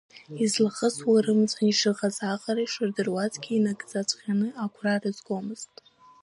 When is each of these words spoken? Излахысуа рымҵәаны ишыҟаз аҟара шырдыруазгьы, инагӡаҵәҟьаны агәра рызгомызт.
Излахысуа 0.43 1.19
рымҵәаны 1.25 1.67
ишыҟаз 1.71 2.17
аҟара 2.33 2.63
шырдыруазгьы, 2.71 3.51
инагӡаҵәҟьаны 3.55 4.47
агәра 4.63 4.95
рызгомызт. 5.03 5.73